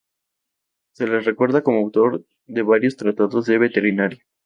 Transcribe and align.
Se 0.95 1.05
le 1.05 1.19
recuerda 1.19 1.61
como 1.61 1.77
autor 1.81 2.25
de 2.47 2.63
varios 2.63 2.97
tratados 2.97 3.45
de 3.45 3.59
veterinaria. 3.59 4.25